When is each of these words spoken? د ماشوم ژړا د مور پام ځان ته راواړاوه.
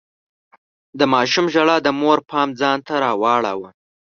د 0.99 1.01
ماشوم 1.13 1.45
ژړا 1.53 1.77
د 1.83 1.87
مور 1.99 2.19
پام 2.29 2.49
ځان 2.59 2.77
ته 2.87 2.93
راواړاوه. 3.03 3.69